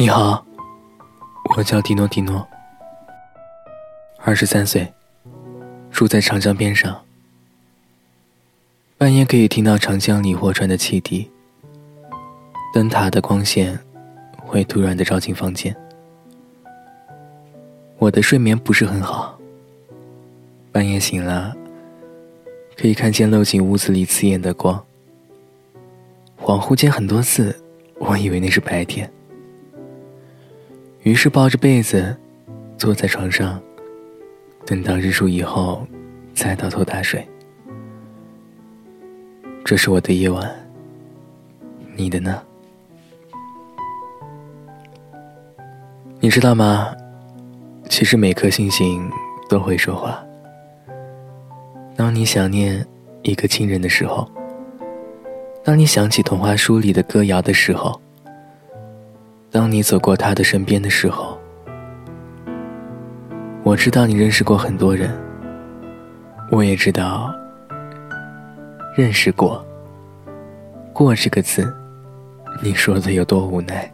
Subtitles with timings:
[0.00, 0.42] 你好，
[1.54, 2.48] 我叫迪诺迪诺，
[4.24, 4.90] 二十三岁，
[5.90, 6.98] 住在长江边上。
[8.96, 11.30] 半夜可以听到长江里货船的汽笛，
[12.72, 13.78] 灯塔的光线
[14.38, 15.76] 会突然的照进房间。
[17.98, 19.38] 我的睡眠不是很好，
[20.72, 21.54] 半夜醒了，
[22.74, 24.82] 可以看见漏进屋子里刺眼的光。
[26.38, 27.54] 恍惚间很多次，
[27.98, 29.06] 我以为那是白天。
[31.02, 32.14] 于是抱着被子，
[32.76, 33.58] 坐在床上，
[34.66, 35.86] 等到日出以后，
[36.34, 37.26] 再倒头大睡。
[39.64, 40.54] 这是我的夜晚，
[41.96, 42.42] 你的呢？
[46.20, 46.94] 你知道吗？
[47.88, 49.10] 其实每颗星星
[49.48, 50.22] 都会说话。
[51.96, 52.86] 当你想念
[53.22, 54.30] 一个亲人的时候，
[55.64, 57.98] 当你想起童话书里的歌谣的时候。
[59.52, 61.36] 当你走过他的身边的时候，
[63.64, 65.10] 我知道你认识过很多人，
[66.52, 67.34] 我也知道
[68.96, 69.66] 认识过
[70.94, 71.74] “过”这个字，
[72.62, 73.92] 你说的有多无奈。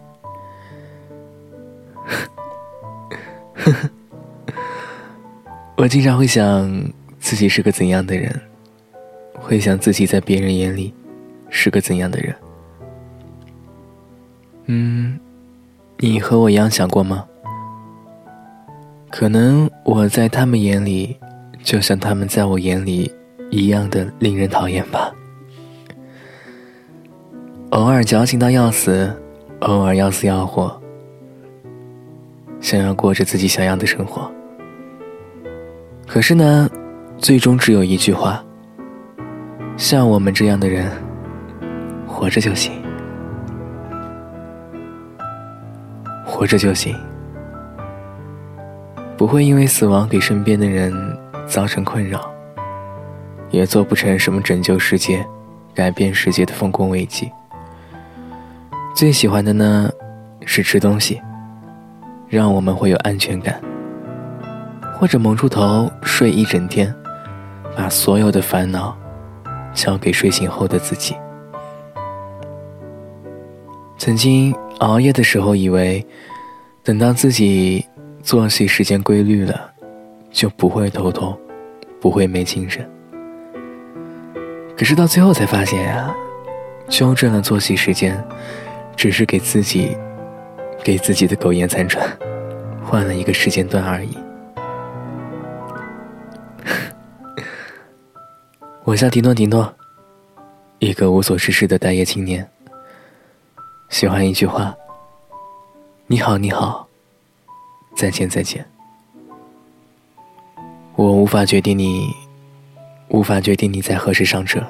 [5.79, 6.71] 我经常会想
[7.19, 8.31] 自己是个怎样的人，
[9.35, 10.93] 会想自己在别人眼里
[11.49, 12.37] 是个怎样的人。
[14.67, 15.19] 嗯。
[15.99, 17.25] 你和我一样想过吗？
[19.09, 21.17] 可能我在他们眼里，
[21.63, 23.11] 就像他们在我眼里
[23.51, 25.11] 一样的令人讨厌吧。
[27.71, 29.11] 偶尔矫情到要死，
[29.61, 30.79] 偶尔要死要活，
[32.61, 34.31] 想要过着自己想要的生活。
[36.07, 36.69] 可是呢，
[37.17, 38.45] 最终只有一句话：
[39.79, 40.91] 像我们这样的人，
[42.07, 42.86] 活着就行。
[46.37, 46.95] 活着就行，
[49.17, 50.93] 不会因为死亡给身边的人
[51.47, 52.31] 造成困扰，
[53.49, 55.27] 也做不成什么拯救世界、
[55.75, 57.33] 改变世界的丰功伟绩。
[58.95, 59.89] 最喜欢的呢，
[60.45, 61.23] 是吃东西，
[62.29, 63.59] 让我们会有安全感，
[64.95, 66.95] 或者蒙住头睡一整天，
[67.75, 68.95] 把所有的烦恼
[69.73, 71.17] 交给睡醒后的自己。
[73.97, 76.05] 曾经熬夜的时候，以为
[76.83, 77.85] 等到自己
[78.23, 79.71] 作息时间规律了，
[80.31, 81.37] 就不会头痛，
[82.01, 82.89] 不会没精神。
[84.77, 86.15] 可是到最后才发现呀，
[86.89, 88.23] 纠正了作息时间，
[88.95, 89.97] 只是给自己
[90.85, 92.07] 给自己的苟延残喘
[92.85, 94.19] 换了一个时间段而已。
[98.85, 99.75] 我叫迪诺迪诺，
[100.81, 102.47] 一个无所事事的待业青年。
[103.89, 104.75] 喜欢一句话
[106.07, 106.87] ：“你好，你好，
[107.95, 108.67] 再见，再见。”
[110.97, 112.11] 我无法决定你，
[113.09, 114.61] 无法决定你在何时上车，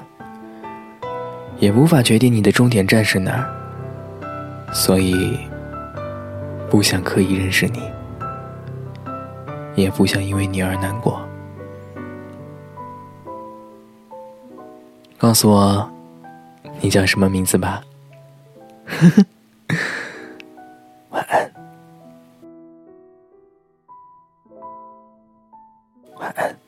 [1.59, 5.39] 也无法决定你的终点站是哪儿，所以
[6.71, 7.81] 不想刻意认识你，
[9.75, 11.21] 也不想因为你而难过。
[15.17, 15.91] 告诉我，
[16.81, 17.83] 你叫什么名字吧。
[18.87, 19.27] 呵 呵
[21.11, 21.53] 晚安。
[26.15, 26.66] 晚安。